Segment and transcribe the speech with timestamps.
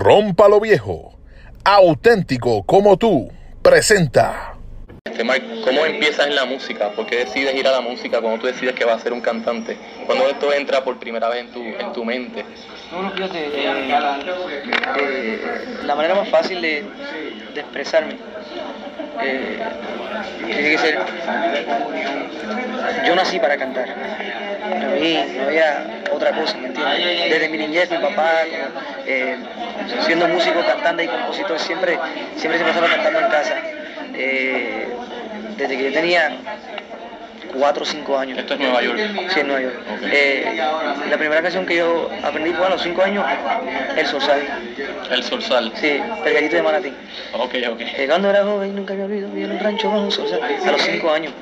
[0.00, 1.12] Rómpalo Viejo,
[1.62, 4.54] auténtico como tú, presenta.
[5.04, 6.88] Este, Mark, ¿cómo empiezas en la música?
[6.92, 9.20] ¿Por qué decides ir a la música cuando tú decides que vas a ser un
[9.20, 9.76] cantante?
[10.06, 12.46] ¿Cuándo esto entra por primera vez en tu, en tu mente?
[12.90, 13.92] No, no, fíjate, eh,
[14.96, 16.82] eh, la manera más fácil de,
[17.52, 18.16] de expresarme
[19.22, 19.58] eh,
[20.46, 20.98] tiene que ser,
[23.06, 27.30] yo nací para cantar, a mí no había otra cosa, ¿me entiendes?
[27.30, 28.42] Desde mi niñez, mi papá,
[29.06, 29.36] eh,
[30.06, 31.98] siendo músico, cantante y compositor, siempre,
[32.36, 33.56] siempre se pasaba cantando en casa.
[34.14, 34.88] Eh,
[35.56, 36.32] desde que yo tenía
[37.58, 38.38] 4 o 5 años.
[38.38, 38.98] Esto es Nueva York.
[39.28, 39.74] Sí, en Nueva York.
[40.04, 40.60] Eh,
[41.10, 43.24] la primera canción que yo aprendí fue a los 5 años,
[43.96, 44.40] El Sorsal.
[45.10, 45.72] El Sorsal.
[45.74, 46.92] Sí, El Gallito de Manatí.
[47.34, 47.80] Ok, ok.
[47.80, 50.40] Eh, cuando era joven nunca me olvido, vivía en un rancho bajo un sorsal.
[50.42, 51.32] A los 5 años.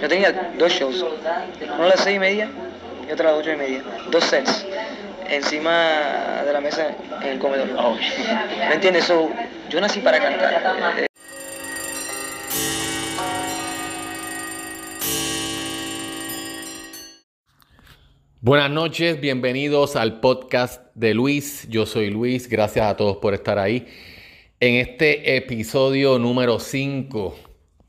[0.00, 1.04] Yo tenía dos shows.
[1.74, 2.48] Uno a las 6 y media
[3.12, 3.82] y otro a las 8 y media.
[4.10, 4.66] Dos sets.
[5.28, 7.68] Encima de la mesa en el comedor.
[7.76, 7.98] Ok.
[8.68, 9.04] ¿Me entiendes?
[9.04, 9.28] So,
[9.68, 10.98] yo nací para cantar.
[10.98, 11.06] Eh,
[18.40, 21.68] Buenas noches, bienvenidos al podcast de Luis.
[21.68, 23.86] Yo soy Luis, gracias a todos por estar ahí.
[24.58, 27.36] En este episodio número 5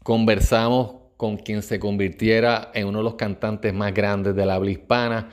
[0.03, 4.71] conversamos con quien se convirtiera en uno de los cantantes más grandes de la habla
[4.71, 5.29] hispana,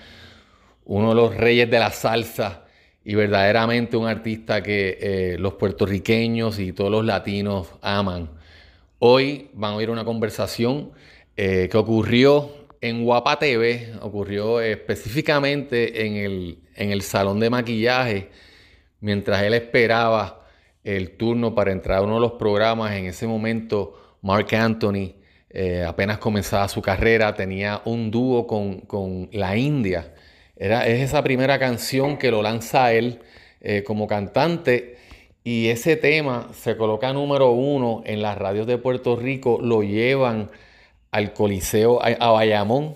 [0.84, 2.62] uno de los reyes de la salsa
[3.05, 8.30] y verdaderamente un artista que eh, los puertorriqueños y todos los latinos aman.
[9.00, 10.92] Hoy van a oír una conversación
[11.36, 18.30] eh, que ocurrió en Guapa TV, ocurrió específicamente en el, en el salón de maquillaje,
[19.00, 20.46] mientras él esperaba
[20.84, 22.92] el turno para entrar a uno de los programas.
[22.92, 25.18] En ese momento, Mark Anthony
[25.50, 30.14] eh, apenas comenzaba su carrera, tenía un dúo con, con la India.
[30.56, 33.20] Era, es esa primera canción que lo lanza él
[33.60, 34.96] eh, como cantante.
[35.42, 40.50] Y ese tema se coloca número uno en las radios de Puerto Rico, lo llevan
[41.10, 42.94] al Coliseo, a, a Bayamón,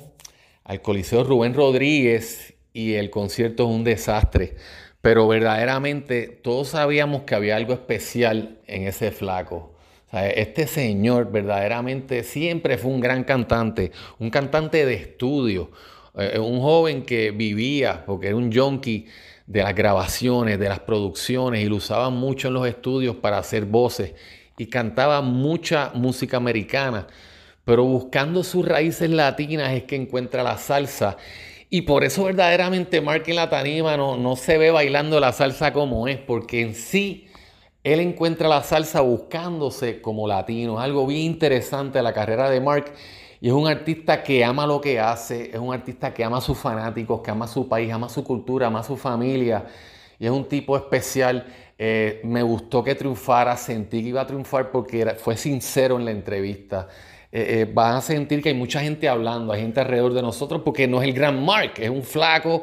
[0.62, 4.56] al Coliseo Rubén Rodríguez y el concierto es un desastre.
[5.00, 9.73] Pero verdaderamente todos sabíamos que había algo especial en ese flaco.
[10.14, 15.70] Este señor verdaderamente siempre fue un gran cantante, un cantante de estudio,
[16.16, 19.06] eh, un joven que vivía, porque era un junkie
[19.46, 23.64] de las grabaciones, de las producciones, y lo usaba mucho en los estudios para hacer
[23.64, 24.14] voces,
[24.56, 27.06] y cantaba mucha música americana
[27.64, 31.16] pero buscando sus raíces latinas es que encuentra la salsa.
[31.70, 36.06] Y por eso verdaderamente Mark en la no, no se ve bailando la salsa como
[36.06, 37.26] es, porque en sí
[37.84, 40.80] él encuentra la salsa buscándose como latino.
[40.80, 42.92] Algo bien interesante la carrera de Mark.
[43.40, 46.40] Y es un artista que ama lo que hace, es un artista que ama a
[46.40, 49.66] sus fanáticos, que ama a su país, ama su cultura, ama a su familia.
[50.18, 51.46] Y es un tipo especial.
[51.78, 56.12] Eh, me gustó que triunfara, sentí que iba a triunfar porque fue sincero en la
[56.12, 56.88] entrevista
[57.36, 60.62] eh, eh, van a sentir que hay mucha gente hablando, hay gente alrededor de nosotros,
[60.64, 62.62] porque no es el gran Mark, es un flaco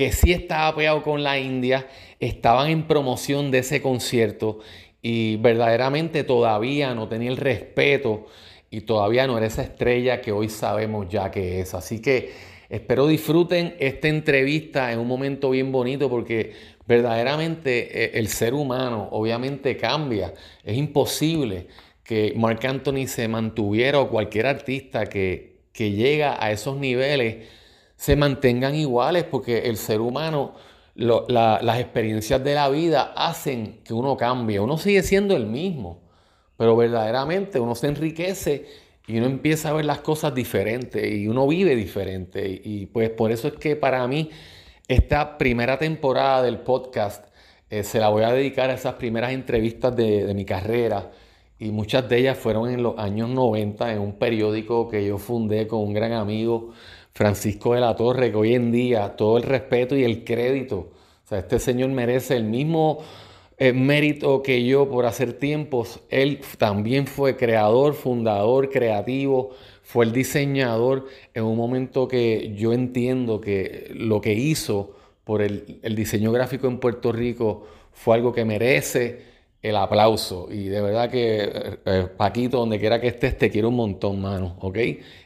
[0.00, 1.86] que sí estaba pegado con la India,
[2.20, 4.60] estaban en promoción de ese concierto
[5.02, 8.24] y verdaderamente todavía no tenía el respeto
[8.70, 11.74] y todavía no era esa estrella que hoy sabemos ya que es.
[11.74, 12.32] Así que
[12.70, 16.54] espero disfruten esta entrevista en un momento bien bonito porque
[16.86, 20.32] verdaderamente eh, el ser humano obviamente cambia,
[20.64, 21.66] es imposible
[22.02, 27.59] que Marc Anthony se mantuviera o cualquier artista que, que llega a esos niveles
[28.00, 30.54] se mantengan iguales porque el ser humano,
[30.94, 34.58] las experiencias de la vida hacen que uno cambie.
[34.58, 36.00] Uno sigue siendo el mismo,
[36.56, 38.64] pero verdaderamente uno se enriquece
[39.06, 42.62] y uno empieza a ver las cosas diferentes y uno vive diferente.
[42.64, 44.30] Y, pues por eso es que para mí
[44.88, 47.26] esta primera temporada del podcast
[47.68, 51.10] eh, se la voy a dedicar a esas primeras entrevistas de, de mi carrera
[51.58, 55.66] y muchas de ellas fueron en los años 90 en un periódico que yo fundé
[55.66, 56.72] con un gran amigo,
[57.12, 60.90] Francisco de la Torre, que hoy en día todo el respeto y el crédito,
[61.24, 62.98] o sea, este señor merece el mismo
[63.58, 66.00] eh, mérito que yo por hacer tiempos.
[66.08, 69.50] Él también fue creador, fundador, creativo,
[69.82, 75.78] fue el diseñador en un momento que yo entiendo que lo que hizo por el,
[75.82, 79.29] el diseño gráfico en Puerto Rico fue algo que merece
[79.62, 80.48] el aplauso.
[80.50, 84.20] Y de verdad que, eh, eh, Paquito, donde quiera que estés, te quiero un montón,
[84.20, 84.78] mano, ¿ok?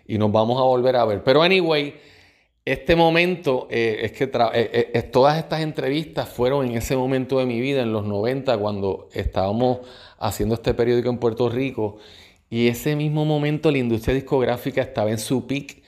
[0.06, 1.22] Y nos vamos a volver a ver.
[1.22, 1.94] Pero anyway,
[2.64, 7.82] este momento, eh, es que todas estas entrevistas fueron en ese momento de mi vida,
[7.82, 9.80] en los 90, cuando estábamos
[10.18, 11.98] haciendo este periódico en Puerto Rico.
[12.50, 15.82] Y ese mismo momento la industria discográfica estaba en su peak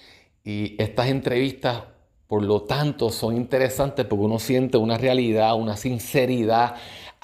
[0.44, 1.82] y estas entrevistas,
[2.26, 6.76] por lo tanto, son interesantes porque uno siente una realidad, una sinceridad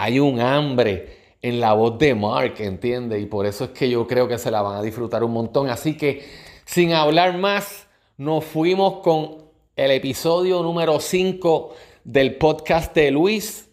[0.03, 3.23] hay un hambre en la voz de Mark, ¿entiendes?
[3.23, 5.71] Y por eso es que yo creo que se la van a disfrutar un montón.
[5.71, 6.29] Así que,
[6.65, 9.45] sin hablar más, nos fuimos con
[9.77, 13.71] el episodio número 5 del podcast de Luis,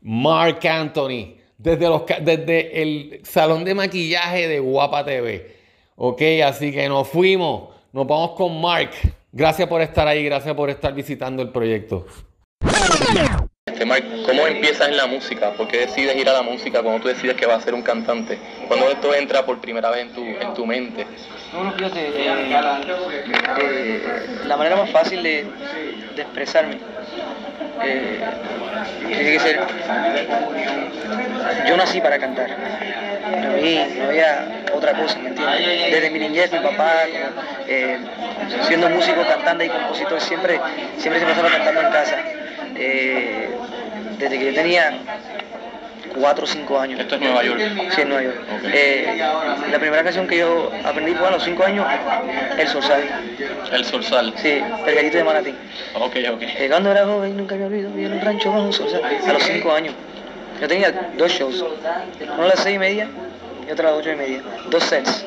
[0.00, 5.54] Mark Anthony, desde, los, el salón de maquillaje de Guapa TV.
[5.94, 8.90] Ok, así que nos fuimos, nos vamos con Mark.
[9.30, 12.04] Gracias por estar ahí, gracias por estar visitando el proyecto.
[14.24, 15.50] ¿Cómo empiezas en la música?
[15.52, 17.82] ¿Por qué decides ir a la música cuando tú decides que vas a ser un
[17.82, 18.38] cantante?
[18.66, 21.06] ¿Cuándo esto entra por primera vez en tu, en tu mente?
[21.52, 22.60] Bueno, fíjate, eh,
[23.58, 25.46] eh, la manera más fácil de,
[26.16, 26.78] expresarme
[27.84, 28.20] eh,
[29.06, 29.60] tiene que ser,
[31.66, 32.50] yo nací para cantar.
[33.30, 35.90] Para mí no había otra cosa, ¿me entiendes?
[35.90, 37.04] Desde mi niñez, mi papá,
[37.66, 37.98] eh,
[38.62, 40.60] siendo músico, cantante y compositor, siempre,
[40.96, 42.16] siempre se pasaba cantando en casa.
[42.76, 43.57] Eh,
[44.18, 44.98] desde que yo tenía
[46.20, 47.00] 4 o 5 años.
[47.00, 47.60] Esto es Nueva York.
[47.94, 48.36] Sí, en Nueva York.
[48.72, 49.20] Eh,
[49.70, 51.86] la primera canción que yo aprendí fue a los 5 años,
[52.58, 53.02] El Sorsal.
[53.72, 54.34] El Sorsal.
[54.36, 55.54] Sí, El Gallito de Manatí.
[55.94, 56.42] Ok, ok.
[56.42, 59.02] Eh, cuando era joven nunca me olvido, vivía en un rancho bajo un sorsal.
[59.04, 59.94] A los 5 años.
[60.60, 61.64] Yo tenía dos shows.
[62.20, 63.08] Uno a las 6 y media
[63.68, 64.40] y otro a las 8 y media.
[64.70, 65.24] Dos sets.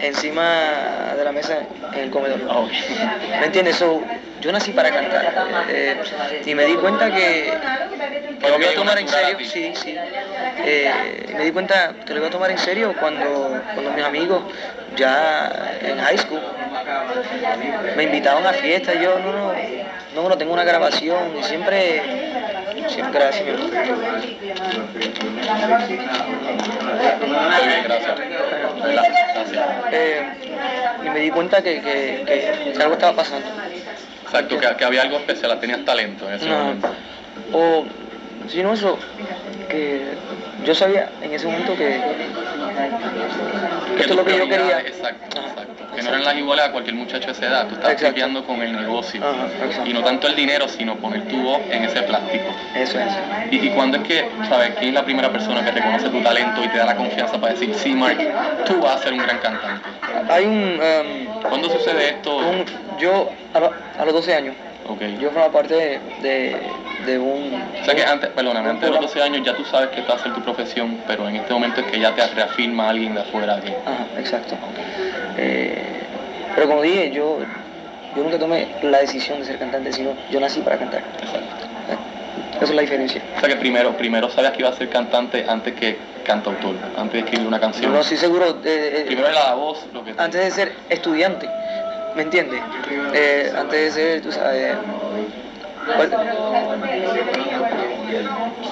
[0.00, 1.58] Encima de la mesa
[1.92, 2.40] en el comedor.
[2.48, 2.70] Ok.
[3.40, 3.76] ¿Me entiendes?
[3.76, 4.00] So,
[4.40, 5.32] yo nací para cantar.
[5.68, 5.96] Eh,
[6.46, 7.52] y me di cuenta que,
[8.40, 9.38] que lo iba a tomar en serio.
[9.44, 9.96] Sí, sí.
[10.64, 14.42] Eh, me di cuenta que lo iba a tomar en serio cuando, cuando mis amigos,
[14.96, 15.50] ya
[15.82, 16.40] en high school,
[17.96, 18.96] me invitaban a fiestas.
[19.00, 19.52] Yo, no, no,
[20.14, 21.36] no, no tengo una grabación.
[21.38, 22.02] Y siempre,
[22.88, 23.46] siempre, gracias.
[29.92, 30.22] Eh,
[31.04, 33.46] y me di cuenta que, que- que algo estaba pasando.
[34.32, 36.58] Exacto, que, que había algo especial, tenías talento en ese No.
[36.58, 36.88] momento.
[37.52, 37.84] O,
[38.48, 38.96] si no eso,
[39.68, 40.04] que
[40.64, 41.96] yo sabía en ese momento que
[43.98, 44.80] esto es lo que yo quería.
[44.80, 45.94] Exacto, Ajá, exacto.
[45.96, 47.66] Que no eran las iguales a cualquier muchacho de esa edad.
[47.66, 48.12] Tú estás Exacto.
[48.14, 49.20] tripeando con el negocio.
[49.22, 49.84] Ajá.
[49.84, 52.44] Y no tanto el dinero, sino poner tu voz en ese plástico.
[52.76, 53.12] Eso es.
[53.50, 56.62] ¿Y, y cuándo es que, sabes, quién es la primera persona que reconoce tu talento
[56.64, 58.18] y te da la confianza para decir, sí, Mark,
[58.66, 59.88] tú vas a ser un gran cantante?
[60.28, 62.36] Hay un, em, ¿Cuándo sucede esto?
[62.36, 62.64] un-
[62.98, 64.54] yo a, lo- a los 12 años,
[64.86, 65.02] Ok.
[65.18, 66.56] yo formaba parte de, de,
[67.06, 67.62] de un...
[67.80, 70.14] O sea que antes, perdóname, antes de los 12 años ya tú sabes que esta
[70.14, 73.14] va a ser tu profesión, pero en este momento es que ya te reafirma alguien
[73.14, 73.68] de afuera que...
[73.86, 74.56] Ajá, exacto.
[75.36, 76.02] Eh,
[76.54, 77.38] pero como dije, yo,
[78.16, 81.02] yo nunca tomé la decisión de ser cantante, sino yo nací para cantar.
[81.20, 81.66] Exacto.
[82.56, 83.22] Esa es la diferencia.
[83.36, 85.96] O sea que primero, primero sabías que iba a ser cantante antes que
[86.34, 87.92] cantautor, antes de escribir una canción.
[87.92, 88.90] no estoy seguro de...
[88.90, 90.14] de- Primero la voz, lo que...
[90.16, 91.48] antes de ser estudiante,
[92.14, 92.60] ¿me entiendes?
[93.12, 94.76] Eh, antes de ser, tú sabes,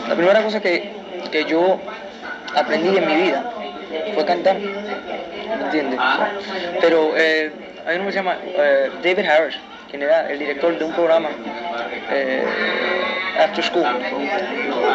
[0.09, 0.93] la primera cosa que,
[1.33, 1.81] que yo
[2.55, 3.43] aprendí en mi vida
[4.15, 5.99] fue cantar, ¿me entiendes?
[6.81, 7.51] Pero eh,
[7.87, 9.57] hay uno que se llama eh, David Harris,
[9.91, 11.29] quien era el director de un programa
[12.11, 12.45] eh,
[13.43, 13.85] After School,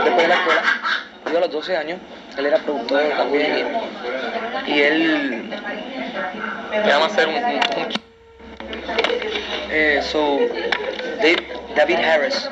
[0.03, 0.61] después de la escuela.
[1.31, 1.99] Yo a los 12 años,
[2.37, 3.57] él era productor también
[4.67, 5.43] y, y él
[6.87, 8.03] llama a ser un, un- un-
[9.75, 10.39] Eh, so,
[11.21, 12.47] Dave- David Harris,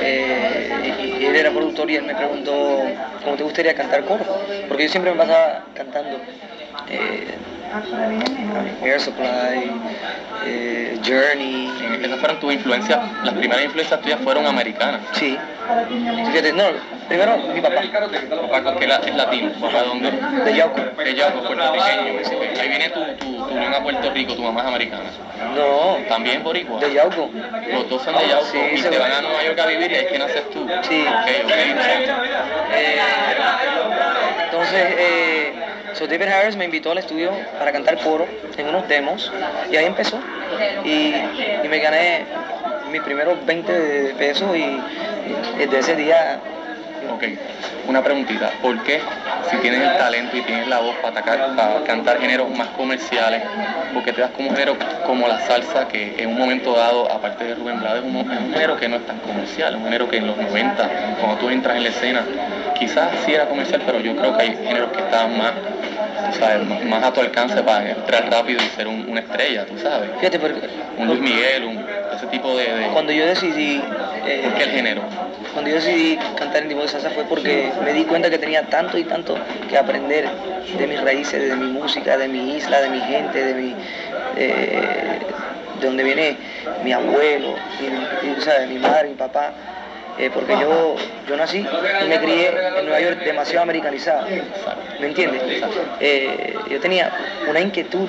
[0.00, 2.84] eh, y- y él era productor y él me preguntó
[3.22, 4.24] cómo te gustaría cantar coro,
[4.68, 6.18] porque yo siempre me pasaba cantando
[6.88, 7.34] eh,
[8.82, 9.72] Air Supply,
[10.46, 15.00] eh, Journey, Esas fueron tus influencias, las primeras influencias tuyas fueron americanas.
[15.12, 15.38] sí.
[16.26, 16.64] Fíjate, no,
[17.08, 17.76] primero mi papá,
[18.50, 20.10] Papá, que es latino, papá, ¿dónde?
[20.10, 20.80] de Yauco.
[21.04, 22.60] Ella es puertorriqueño.
[22.60, 25.04] Ahí viene tu, tu, tu unión a Puerto Rico, tu mamá es americana.
[25.54, 26.80] No, También boricua.
[26.80, 27.30] de Yauco.
[27.72, 29.08] Los dos son de Yauco Sí, y te va.
[29.08, 30.66] van a Nueva York a vivir y ahí es que naces tú.
[30.82, 31.04] Sí.
[31.06, 31.50] Ok, ok.
[32.74, 32.98] Eh,
[34.44, 35.52] entonces, eh,
[35.94, 38.26] so David Harris me invitó al estudio para cantar coro
[38.56, 39.30] en unos demos
[39.70, 40.18] y ahí empezó.
[40.84, 41.14] Y,
[41.64, 42.24] y me gané
[42.90, 44.80] mis primeros 20 de pesos y
[45.58, 46.40] desde ese día,
[47.10, 47.24] Ok,
[47.88, 48.50] una preguntita.
[48.62, 49.00] ¿Por qué,
[49.50, 53.42] si tienes el talento y tienes la voz para, atacar, para cantar géneros más comerciales,
[53.92, 57.10] por qué te das como un género como la salsa, que en un momento dado,
[57.10, 60.18] aparte de Rubén Blades, es un, género que no es tan comercial, un género que
[60.18, 60.88] en los 90,
[61.20, 62.24] cuando tú entras en la escena,
[62.78, 65.52] quizás sí era comercial, pero yo creo que hay géneros que estaban más,
[66.30, 69.66] tú sabes, más, más a tu alcance para entrar rápido y ser un- una estrella,
[69.66, 70.08] tú sabes.
[70.18, 70.60] fíjate, porque
[70.96, 72.72] Un Luis Miguel, un, ese tipo de...
[72.74, 73.82] de cuando yo decidí...
[74.24, 75.02] eh, ¿Por qué el género?
[75.52, 78.62] Cuando yo decidí cantar en tipo de salsa fue porque me di cuenta que tenía
[78.70, 79.36] tanto y tanto
[79.68, 80.28] que aprender
[80.78, 83.74] de mis raíces, de mi música, de mi isla, de mi gente, de mi
[84.36, 85.18] eh,
[85.80, 86.36] de donde viene
[86.84, 87.54] mi abuelo,
[88.40, 88.68] ¿sabes?
[88.68, 89.52] mi madre, mi papá.
[90.18, 90.94] eh, porque yo,
[91.28, 92.50] yo nací y me crié
[92.82, 94.24] Nueva York demasiado americanizada.
[95.00, 95.42] ¿Me entiendes?
[96.00, 97.10] Eh, yo tenía
[97.48, 98.08] una inquietud,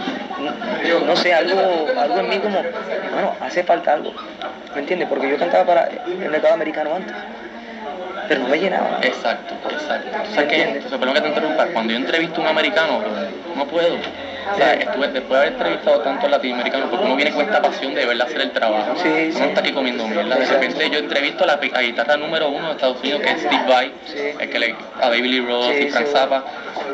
[0.90, 2.62] no, no sé, algo, algo en mí como,
[3.14, 4.14] bueno, hace falta algo.
[4.74, 5.08] ¿Me entiendes?
[5.08, 7.14] Porque yo cantaba para el mercado americano antes
[8.28, 9.00] pero no me llenaba.
[9.02, 10.18] Exacto, exacto.
[10.32, 13.00] O sea que, perdón que te interrumpa, cuando yo entrevisto a un americano,
[13.56, 13.98] no puedo.
[14.52, 17.94] O sea, estuve, después de haber entrevistado tanto latinoamericanos, porque uno viene con esta pasión
[17.94, 18.94] de verla hacer el trabajo.
[18.98, 19.44] Sí, uno sí.
[19.44, 20.36] está aquí comiendo mierda.
[20.36, 23.40] De repente yo entrevisto a la, a guitarra número uno de Estados Unidos, que es
[23.42, 23.92] Steve Vai,
[24.40, 26.08] el que le, a David Lee Roth Sí, y Frank.
[26.08, 26.44] Zappa.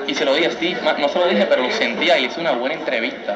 [0.08, 2.40] Y se lo dije a Steve, no se lo dije, pero lo sentía y hice
[2.40, 3.36] una buena entrevista.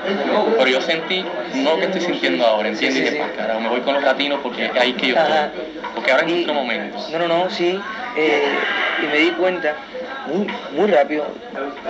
[0.57, 1.23] Pero yo sentí,
[1.55, 2.99] no lo que estoy sintiendo ahora, ¿entiendes?
[3.01, 5.61] Y dije, pues carajo, me voy con los latinos porque es ahí que yo estoy.
[5.95, 6.97] Porque ahora es Y- nuestro momento.
[7.11, 7.79] No, no, no, sí.
[8.17, 8.43] eh,
[9.03, 9.75] y me di cuenta
[10.27, 11.25] muy, muy rápido,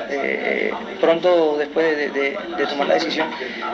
[0.10, 2.38] eh, pronto después de,
[2.70, 3.28] tomar la decisión,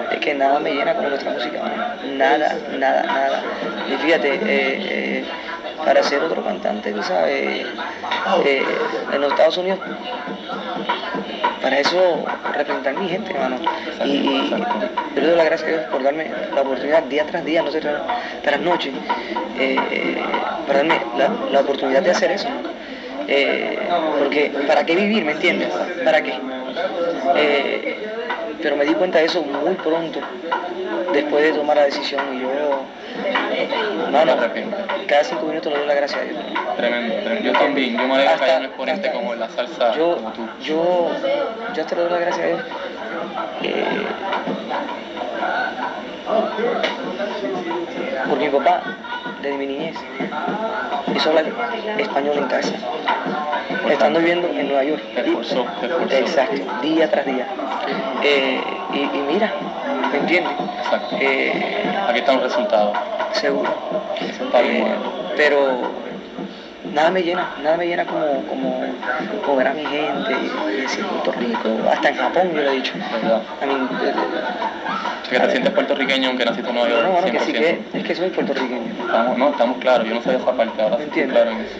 [0.09, 1.61] de que nada me llena como nuestra música.
[1.61, 2.15] mano.
[2.17, 3.43] Nada, nada, nada.
[3.89, 5.25] Y fíjate, eh, eh,
[5.83, 7.65] para ser otro cantante, tú sabes,
[9.13, 9.79] en los Estados Unidos,
[11.61, 13.57] para eso representar mi gente, hermano.
[14.05, 14.49] Y,
[15.15, 17.79] yo le doy las gracias a Dios por darme la oportunidad día tras día, noche
[17.81, 18.01] tras,
[18.43, 18.91] tras noche,
[20.67, 22.47] para darme la, la oportunidad de hacer eso.
[23.31, 23.77] Eh,
[24.17, 25.69] porque, ¿para qué vivir, me entiendes?
[26.03, 26.33] ¿Para qué?
[27.35, 27.97] Eh,
[28.61, 30.19] pero me di cuenta de eso muy pronto,
[31.13, 32.21] después de tomar la decisión.
[32.35, 32.49] Y yo,
[34.11, 34.33] no, no,
[35.07, 36.37] cada cinco minutos le doy las gracias a Dios.
[36.77, 37.51] Tremendo, tremendo.
[37.51, 39.95] Yo también, yo me alegro que Hasta- haya un exponente hasta- como en la salsa
[39.95, 40.47] yo, como tú.
[40.63, 41.11] yo,
[41.75, 42.61] yo te le doy las gracias a Dios.
[43.63, 44.05] eh,
[48.27, 48.81] porque mi papá,
[49.41, 49.95] desde mi niñez,
[51.15, 51.45] hizo hablar
[51.97, 52.73] español en casa,
[53.89, 55.01] estando viviendo en Nueva York.
[55.15, 56.15] Esforzó, esforzó.
[56.15, 57.47] Exacto, día tras día.
[58.23, 58.61] Eh,
[58.93, 59.53] y, y mira,
[60.11, 60.53] ¿me entiendes?
[60.83, 61.15] Exacto.
[61.19, 62.97] Eh, Aquí están los resultados.
[63.33, 63.69] seguro.
[64.53, 64.85] Eh,
[65.37, 65.98] pero
[66.93, 68.83] nada me llena, nada me llena como, como,
[69.45, 70.33] como ver a mi gente
[70.77, 72.93] y decir Puerto Rico, hasta en Japón yo lo he dicho.
[72.95, 72.99] Eh,
[75.29, 77.07] sea, que te sientes puertorriqueño aunque naciste en Nueva no, York.
[77.07, 77.45] no, bueno, que 100%.
[77.45, 78.91] sí que, es que soy puertorriqueño.
[79.05, 81.75] Estamos, no, estamos claros, yo no sabía esa parte, ahora sí estoy claro en eso.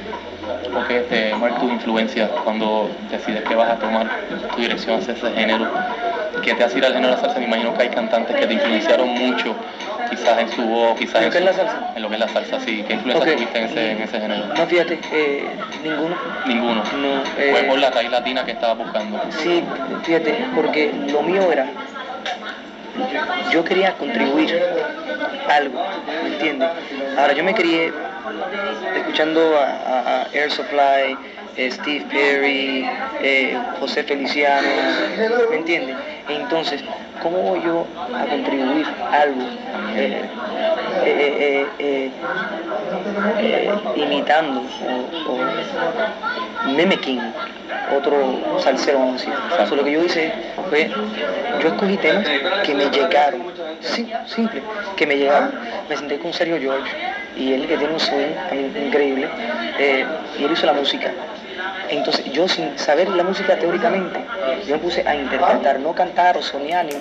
[0.73, 4.07] Porque este, ¿cuál es tu influencia cuando decides que vas a tomar
[4.55, 5.67] tu dirección hacia ese género?
[6.43, 7.39] ¿Qué te hace ir al género de la salsa?
[7.39, 9.55] Me imagino que hay cantantes que te influenciaron mucho,
[10.09, 11.83] quizás en su voz, quizás ¿En en, lo que es su- la salsa?
[11.95, 12.83] En lo que es la salsa, sí.
[12.87, 13.35] ¿Qué influencia Ok.
[13.37, 14.45] tuviste en ese, en ese género?
[14.55, 15.49] No, fíjate, eh,
[15.83, 16.15] ninguno.
[16.45, 16.83] Ninguno.
[16.97, 19.19] No, Fue eh, por la raíz latina que estabas buscando.
[19.31, 19.63] Sí,
[20.03, 21.65] fíjate, porque lo mío era,
[23.51, 24.61] yo quería contribuir
[25.49, 25.79] algo,
[26.23, 26.69] ¿me entiendes?
[27.17, 27.91] Ahora, yo me crié
[28.95, 31.17] escuchando a, a- a Air Supply,
[31.57, 32.89] eh, Steve Perry,
[33.21, 34.67] eh, José Feliciano,
[35.49, 35.95] ¿me entiendes?
[36.27, 36.83] Entonces,
[37.21, 39.41] ¿cómo voy yo a contribuir algo?
[39.95, 40.25] eh,
[41.05, 42.11] eh, eh,
[43.95, 45.37] imitando o, o
[46.75, 47.19] mimicking
[47.95, 49.33] otro salsero, vamos a decir.
[49.63, 50.31] Eso lo que yo hice
[50.69, 50.89] fue,
[51.61, 52.27] yo escogí temas
[52.63, 53.41] que me llegaron,
[53.81, 54.61] sí, simple,
[54.95, 55.51] que me llegaron.
[55.89, 56.91] Me senté con Sergio George
[57.37, 58.27] y él que tiene un swing
[58.85, 59.27] increíble,
[60.39, 61.11] y él hizo la música.
[61.89, 64.19] Entonces yo sin saber la música teóricamente,
[64.67, 66.93] yo me puse a interpretar, no cantar o soñar, ni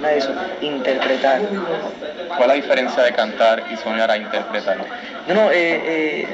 [0.00, 1.40] nada de eso, interpretar.
[2.28, 4.78] ¿Cuál es la diferencia de cantar y soñar a interpretar?
[5.26, 6.26] No, no, eh, eh,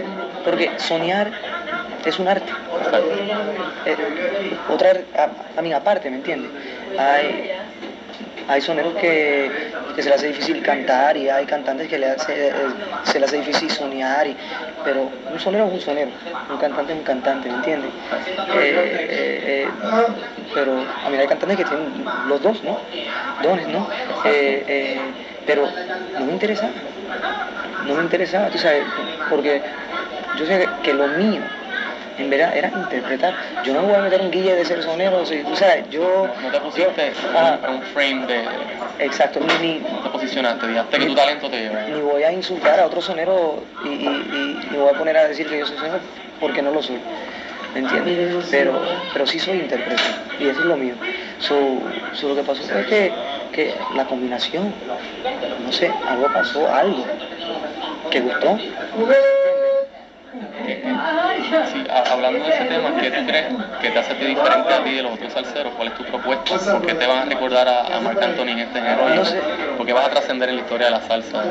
[0.45, 1.31] porque soñar
[2.05, 2.51] es un arte.
[3.87, 3.97] Eh,
[4.69, 6.51] otra, a, a mí aparte, ¿me entiendes?
[6.99, 7.53] Hay,
[8.49, 9.51] hay soneros que,
[9.95, 12.53] se les hace difícil cantar y hay cantantes que le hace, eh,
[13.03, 14.37] se les hace difícil soñar, y,
[14.85, 16.11] pero un sonero es un sonero,
[16.49, 17.91] un cantante es un cantante, ¿me entiendes?
[18.55, 19.69] Eh, eh,
[20.55, 20.73] pero
[21.05, 22.79] a mí hay cantantes que tienen los dos, ¿no?
[23.43, 23.87] Dones, ¿no?
[25.47, 25.69] Pero
[26.19, 26.73] no me interesaba,
[27.87, 28.85] no me interesaba, tú sabes,
[29.29, 29.61] porque
[30.39, 31.43] yo sé que lo mío
[32.19, 33.35] en verdad era interpretar.
[33.65, 36.27] Yo no me voy a meter un guille de ser sonero, si, tú sabes, yo...
[36.27, 38.45] No, no te pusiste en un frame de...
[38.99, 41.83] exacto, ni, ni, No te posicionaste, dijiste que tu talento te lleva.
[41.83, 45.47] ni voy a insultar a otro sonero y, y, y, voy a poner a decir
[45.49, 46.01] que yo soy sonero
[46.41, 46.99] porque no lo soy.
[47.75, 48.47] ¿Me entiendes?
[48.51, 48.81] Pero,
[49.13, 50.03] pero sí soy intérprete
[50.41, 50.95] y eso es lo mío.
[51.39, 51.55] So,
[52.15, 53.13] so lo que pasó fue que,
[53.53, 54.73] que la combinación,
[55.65, 57.05] no sé, algo pasó, algo
[58.11, 58.59] que gustó.
[60.67, 63.47] Eh, eh, sí, hablando de ese tema, ¿qué tú crees
[63.81, 65.73] que te hace a ti diferente a ti de los otros salseros?
[65.75, 66.73] ¿Cuál es tu propuesta?
[66.73, 69.09] ¿Por qué te van a recordar a, a Marc Anthony en este género?
[69.09, 69.41] No sé.
[69.77, 71.43] ¿Por qué vas a trascender en la historia de la salsa?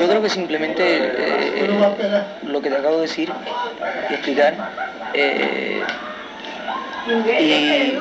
[0.00, 1.68] Yo creo que simplemente eh,
[2.46, 3.32] lo que te acabo de decir
[4.08, 4.54] y explicar
[5.14, 5.84] eh,
[7.40, 7.98] y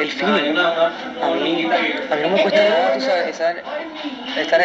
[0.00, 0.56] el feeling
[1.22, 1.68] a mí,
[2.10, 3.62] a mí no me cuesta nada tú sabes, estar,
[4.38, 4.62] estar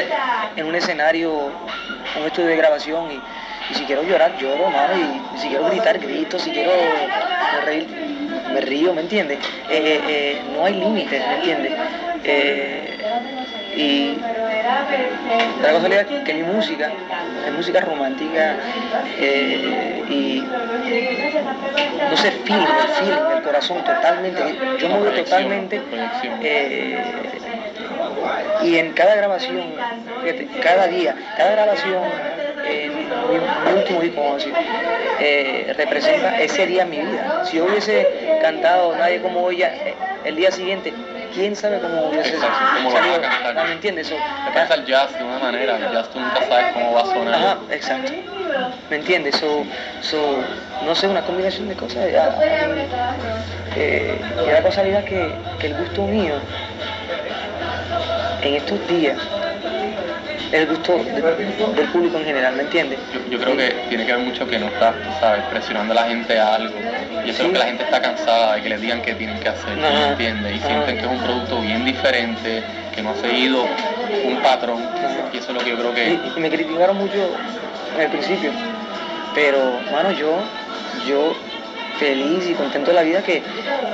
[0.55, 1.33] en un escenario,
[2.19, 3.19] un estudio de grabación y,
[3.69, 6.71] y si quiero llorar, lloro, mano, y si quiero gritar, grito, si quiero
[7.65, 7.87] reír,
[8.53, 9.39] me río, ¿me entiendes?
[9.69, 11.73] Eh, eh, eh, no hay límites, ¿me entiendes?
[13.77, 14.17] y
[15.61, 16.91] la cosa es que mi música
[17.45, 18.55] es música romántica
[20.09, 20.43] y
[22.09, 24.41] no sé, feeling, el feeling, el corazón totalmente,
[24.79, 25.79] yo me voy totalmente
[28.63, 29.63] y en cada grabación,
[30.21, 32.01] fíjate, cada día, cada grabación
[33.35, 34.53] en mi, último disco, vamos a decir,
[35.19, 37.43] eh, representa ese día en mi vida.
[37.45, 38.07] Si yo hubiese
[38.41, 39.63] cantado Nadie como hoy,
[40.23, 40.93] el día siguiente,
[41.33, 43.19] quién sabe cómo hubiese exacto, salido.
[43.19, 44.13] ¿Me ¿Me entiendes?
[44.53, 47.35] Pasa el jazz de una manera, el jazz tú nunca sabes cómo va a sonar.
[47.35, 48.11] Ajá, exacto.
[48.89, 49.35] ¿Me entiendes?
[49.35, 49.63] So,
[50.01, 50.37] so,
[50.85, 52.05] no sé, una combinación de cosas.
[53.75, 56.35] Eh, y la casualidad que, que el gusto mío
[58.41, 59.17] en estos días
[60.51, 62.99] el gusto del público en general, ¿me entiendes?
[63.29, 66.39] Yo, creo que tiene que ver mucho que no estás, ¿sabes?, presionando a la gente
[66.39, 66.75] a algo.
[67.25, 69.39] Y eso es lo que la gente está cansada de que les digan qué tienen
[69.39, 70.55] que hacer, ¿me entiendes?
[70.55, 72.63] Y sienten que es un producto bien diferente,
[72.95, 73.63] que no ha seguido
[74.25, 74.81] un patrón.
[75.33, 76.19] Y eso es lo que yo creo que...
[76.35, 77.35] Y, me criticaron mucho
[77.95, 78.51] en el principio,
[79.35, 80.39] pero, mano, yo,
[81.07, 81.35] yo
[81.99, 83.41] feliz y contento de la vida que,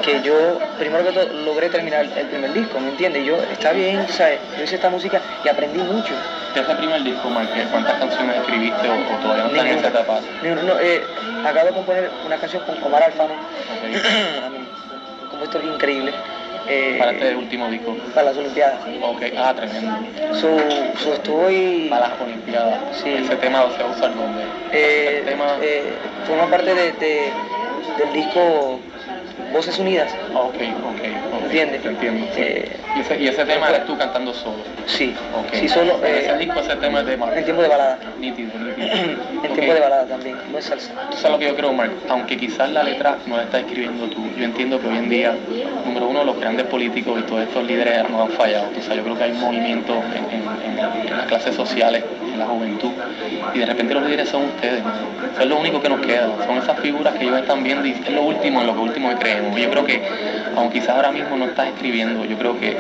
[0.02, 3.26] que yo, primero que todo, logré terminar el primer disco, ¿me entiendes?
[3.26, 4.40] Yo, está bien, ¿sabes?
[4.58, 6.14] Yo hice esta música y aprendí mucho.
[6.54, 7.68] ¿Qué es el primer disco, Mike?
[7.72, 10.20] ¿Cuántas canciones escribiste o, todavía no estás en esa etapa?
[10.44, 11.04] No, eh,
[11.46, 13.34] acabo de componer una canción con Omar Alfano,
[15.24, 16.14] un compositor increíble.
[16.68, 17.96] Eh, para este último disco.
[18.14, 18.80] Para las Olimpiadas.
[19.02, 19.92] Ok, ah, tremendo.
[20.36, 20.58] So,
[21.04, 21.88] so estoy...
[21.90, 22.80] Para las Olimpiadas.
[23.04, 23.10] Sí.
[23.10, 24.46] Ese tema se usa el nombre.
[24.72, 25.58] Eh, tema...
[25.62, 25.92] eh,
[26.26, 27.34] forma parte de, de
[27.98, 28.80] del disco
[29.52, 30.14] Voces Unidas.
[30.34, 31.86] ok, ok, ¿Entiendes?
[31.86, 32.28] Entiendo.
[32.36, 34.58] Eh, ¿Y, ese, ¿Y, ese, tema eres tú cantando solo?
[34.88, 35.62] Sí, okay.
[35.62, 36.00] sí solo.
[36.04, 37.38] Eh, ese disco, ese tema es de Mark.
[37.38, 38.00] En tiempo de balada.
[38.20, 38.88] Nítido, nítido.
[39.44, 40.92] en tiempo de balada también, no es salsa.
[41.12, 44.08] Tú sabes lo que yo creo, Mark, aunque quizás la letra no la estás escribiendo
[44.08, 45.36] tú, yo entiendo que hoy en día,
[45.86, 48.70] número uno, los grandes políticos y todos estos líderes no han fallado.
[48.78, 52.40] O sea, yo creo que hay un movimiento en, en, en las clases sociales, en
[52.40, 52.92] la juventud,
[53.54, 54.84] y de repente los líderes son ustedes.
[55.40, 58.12] Es lo único que nos queda, son esas figuras que ellos están viendo y es
[58.12, 59.60] lo último, en lo que último que creemos.
[59.60, 60.02] Yo creo que,
[60.56, 62.78] aunque quizás ahora mismo no estás escribiendo, yo creo que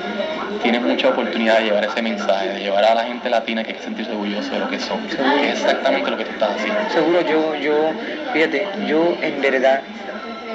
[0.61, 3.77] tienes mucha oportunidad de llevar ese mensaje, de llevar a la gente latina que hay
[3.77, 6.79] que sentirse orgulloso de lo que son, es exactamente lo que tú estás haciendo.
[6.91, 7.91] Seguro, yo, yo,
[8.33, 9.81] fíjate, yo en verdad,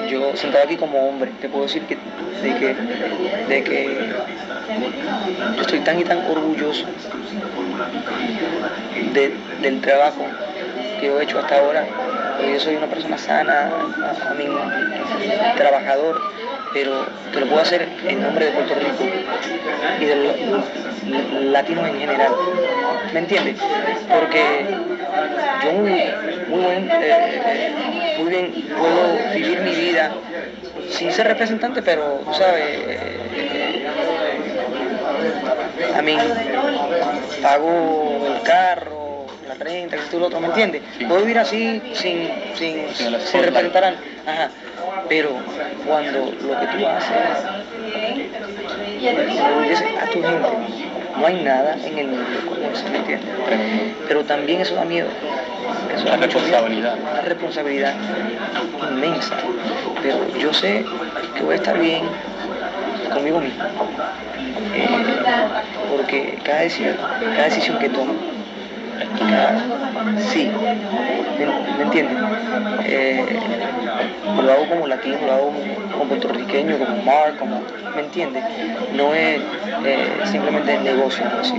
[0.08, 1.98] yo sentado aquí como hombre, te puedo decir que,
[2.42, 2.76] de que,
[3.48, 4.12] de que
[5.56, 6.84] yo estoy tan y tan orgulloso
[9.12, 10.24] del trabajo
[11.00, 11.84] que he hecho hasta ahora.
[12.40, 13.70] Yo soy una persona sana,
[14.30, 14.46] a, mí,
[15.56, 16.20] trabajador,
[16.72, 19.04] pero que lo puedo hacer en nombre de Puerto Rico
[20.00, 20.36] y de los
[21.52, 22.32] latinos en general.
[23.12, 23.56] ¿Me entiendes?
[24.12, 24.66] Porque
[25.64, 26.04] yo muy,
[26.48, 27.72] muy, eh,
[28.18, 30.12] muy bien puedo vivir mi vida
[30.90, 33.86] sin ser representante, pero, sabes, eh,
[35.94, 36.16] a mí
[37.42, 40.82] pago el carro, la renta, que tú lo otro, ¿me entiendes?
[41.06, 43.88] Puedo vivir así sin, sin, sin representar a...
[44.26, 44.50] Ajá.
[45.08, 45.30] Pero
[45.86, 47.16] cuando lo que tú haces
[50.00, 50.48] a tu gente,
[51.18, 53.28] no hay nada en el mundo como eso, ¿me entiendes?
[54.06, 55.08] Pero también eso da miedo.
[55.94, 56.96] Eso da responsabilidad.
[57.12, 57.94] Una responsabilidad
[58.90, 59.36] inmensa.
[60.02, 60.84] Pero yo sé
[61.36, 62.02] que voy a estar bien
[63.12, 63.64] conmigo mismo.
[64.74, 64.88] Eh,
[65.90, 68.14] porque cada decisión, cada decisión que tomo,
[69.18, 69.58] cada,
[70.18, 70.47] sí,
[71.46, 72.16] ¿me, entiendes?
[72.84, 73.38] Eh,
[74.42, 75.52] lo hago como latino, lo hago
[75.92, 77.62] como puertorriqueño, como Mark, como,
[77.94, 78.42] ¿me entiendes?
[78.94, 79.40] No es
[79.84, 81.56] eh, simplemente el negocio, así.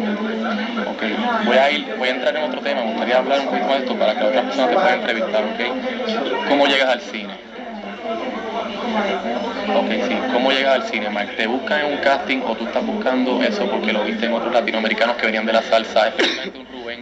[0.85, 1.03] Ok,
[1.45, 3.79] voy a, ir, voy a entrar en otro tema, me gustaría hablar un poquito de
[3.79, 6.47] esto para que otras personas te puedan entrevistar, ¿ok?
[6.47, 7.33] ¿Cómo llegas al cine?
[9.75, 10.15] Ok, sí.
[10.33, 11.09] ¿Cómo llegas al cine?
[11.37, 14.53] ¿Te buscan en un casting o tú estás buscando eso porque lo viste en otros
[14.53, 16.11] latinoamericanos que venían de la salsa?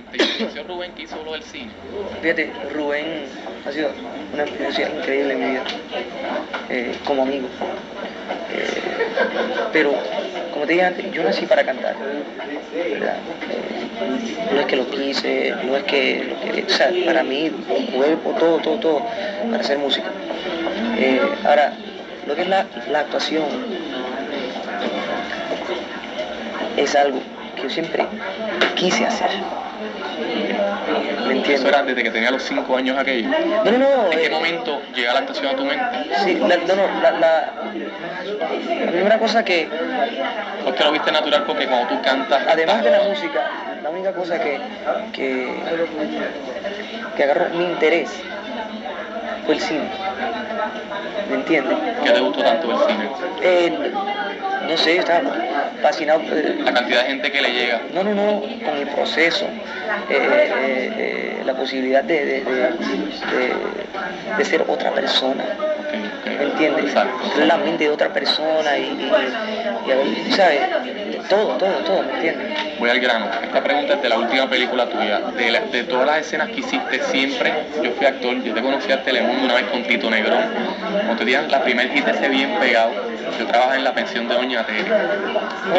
[0.08, 0.12] Rubén.
[0.12, 1.72] ¿Te influenció Rubén que hizo lo del cine?
[2.22, 3.26] Fíjate, Rubén
[3.66, 3.90] ha sido
[4.34, 5.64] una influencia increíble en mi vida,
[6.70, 7.48] eh, como amigo.
[8.52, 8.82] Eh,
[9.74, 9.94] pero,
[10.54, 11.96] como te dije antes, yo nací para cantar,
[12.74, 13.16] ¿verdad?
[13.50, 17.52] Eh, no es que lo quise, no es que lo quería, o sea, para mí,
[17.70, 19.02] mi cuerpo, todo, todo, todo,
[19.52, 20.08] para músico.
[20.98, 21.74] Eh, ahora,
[22.26, 22.66] lo que es la,
[23.00, 23.46] actuación
[26.76, 27.20] es algo
[27.56, 28.06] que yo siempre
[28.76, 29.30] quise hacer.
[31.28, 31.60] ¿Me entiendes?
[31.60, 33.30] Eso era desde que tenía los 5 años aquello.
[33.30, 34.12] No, no, no.
[34.12, 35.86] ¿En eh, qué momento llega la actuación a tu mente?
[36.24, 37.54] Sí, la, no, no, la, la,
[38.86, 39.68] la primera cosa que,
[40.64, 42.42] Porque lo viste natural porque cuando tú cantas...
[42.48, 43.42] además de la música,
[43.84, 44.60] la única cosa que,
[45.14, 45.54] que,
[47.16, 48.10] que agarró mi interés
[49.46, 49.90] fue el cine.
[51.30, 51.78] ¿Me entiendes?
[52.04, 53.10] ¿Qué te gustó tanto del cine?
[53.42, 53.92] Eh,
[54.68, 55.22] no sé, estaba
[55.82, 56.22] fascinado.
[56.32, 57.82] eh, La cantidad de gente que le llega.
[57.94, 59.46] No, no, no, con el proceso,
[60.10, 62.42] eh, eh, eh, la posibilidad de, de,
[64.38, 65.44] de, ser otra persona.
[66.26, 66.86] ¿me entiendes?
[66.86, 67.24] Exacto.
[67.46, 70.60] La mente de otra persona y, y, y ¿sabes?
[71.30, 72.48] Todo, todo, todo, ¿me entiendes?
[72.80, 73.26] Voy al grano.
[73.44, 75.20] Esta pregunta es de la última película tuya.
[75.36, 77.52] De, la- de todas las escenas que hiciste siempre,
[77.82, 80.44] yo fui actor, yo te conocí a Telemundo una vez con Tito Negrón.
[80.92, 82.92] Cuando te dieron la primer hit ese bien pegado,
[83.38, 84.86] yo trabajaba en la pensión de Doña Tere.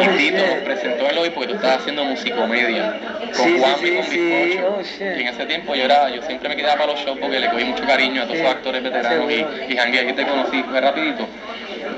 [0.03, 2.93] Y Tito nos presentó el hoy porque tú estabas haciendo musicomedia
[3.35, 4.17] con Sí, sí, Juan y con sí.
[4.17, 4.67] Bizcocho.
[4.69, 7.39] Oh, y en ese tiempo yo era, yo siempre me quedaba para los shows porque
[7.39, 10.63] le cogí mucho cariño a todos esos actores veteranos y, y jangueé, aquí te conocí,
[10.63, 11.27] fue rapidito.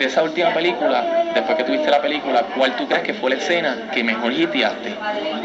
[0.02, 1.04] De esa última película,
[1.36, 4.96] después que tuviste la película, ¿cuál tú crees que fue la escena que mejor hiteaste?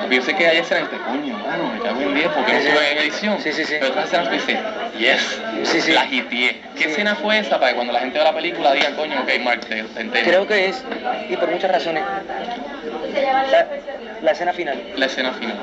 [0.00, 2.58] Porque yo sé que hay escenas que, coño, mano, me cago en 10 porque no
[2.60, 3.38] tuve en edición.
[3.38, 3.74] Sí, sí, sí.
[3.78, 4.58] Pero otras escenas que dices,
[4.98, 5.92] yes, Sí, sí.
[5.92, 6.56] la hiteé.
[6.74, 6.90] ¿Qué Sí.
[6.90, 9.60] escena fue esa para que cuando la gente vea la película diga, coño, ok, Mark,
[9.60, 10.30] te, te entiendo"?
[10.30, 10.82] Creo que es,
[11.28, 12.02] y por muchas razones,
[13.50, 13.66] la,
[14.22, 15.56] la escena final, La escena final.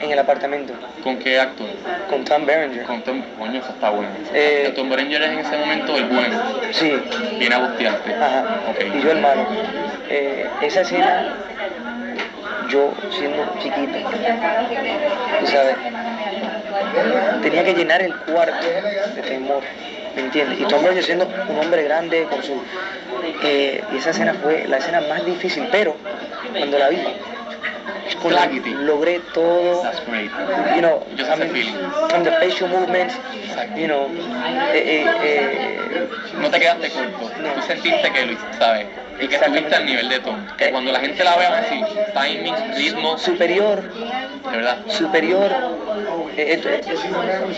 [0.00, 1.66] En el apartamento, ¿Con qué actor?
[2.08, 2.84] con Tom Berenger.
[2.84, 4.08] Con Tom, coño, eso está bueno.
[4.32, 6.40] Eh, Tom Berenger es en ese momento el bueno,
[6.72, 7.00] Sí,
[7.38, 8.14] viene a bustearte.
[8.14, 8.60] Ajá.
[8.70, 8.96] Ok.
[8.96, 9.46] Y yo el malo.
[10.08, 11.34] Eh, esa escena,
[12.68, 13.98] yo siendo chiquito,
[15.40, 15.76] tú sabes,
[17.42, 18.66] tenía que llenar el cuarto
[19.14, 19.62] de temor,
[20.16, 20.60] ¿me entiendes?
[20.60, 22.54] Y Tom Brady siendo un hombre grande con su...
[23.44, 25.96] eh, y esa escena fue la escena más difícil, pero
[26.56, 26.98] cuando la vi,
[28.16, 28.70] Clarity.
[28.74, 30.30] logré todo, That's great.
[30.74, 31.76] you know, sé I mean, feeling.
[32.08, 33.14] from the facial movements,
[33.76, 34.06] you know,
[34.72, 36.08] eh, eh, eh,
[36.40, 37.30] No te quedaste corto.
[37.42, 37.52] No.
[37.54, 38.86] Tú sentiste que lo ¿sabes?
[39.20, 40.36] Y que estuviste al nivel de Tom.
[40.56, 44.78] Que cuando la gente la vea va a decir, timing, ritmo, superior de verdad.
[44.88, 45.50] superior
[46.36, 46.80] eh, eh,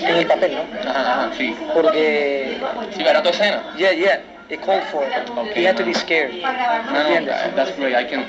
[0.08, 0.90] en el papel, ¿no?
[0.90, 1.54] Ajá, ajá, sí.
[1.72, 2.58] Porque,
[2.96, 3.62] Sí, verá tu escena.
[3.76, 5.30] yeah, yeah, it called for it.
[5.30, 5.62] Okay.
[5.62, 6.32] He had to be scared.
[6.42, 6.50] No,
[6.92, 7.54] no, ¿Entiendes?
[7.54, 7.94] that's great.
[7.94, 8.24] I can,